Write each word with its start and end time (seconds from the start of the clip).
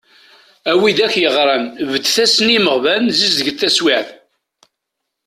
A 0.71 0.73
widak 0.79 1.13
yeɣran, 1.21 1.65
beddet-asen 1.91 2.47
i 2.49 2.53
yimeɣban, 2.55 3.03
zizdeget 3.19 3.57
taswiɛt. 3.59 4.09